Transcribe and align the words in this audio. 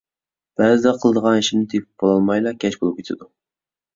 بەزىدە 0.61 0.93
قىلىدىغان 1.03 1.35
ئىشىمنى 1.41 1.69
تېپىپ 1.73 1.91
بولالمايلا 2.03 2.53
كەچ 2.65 2.79
بولۇپ 2.81 2.97
كېتىدۇ. 3.03 3.29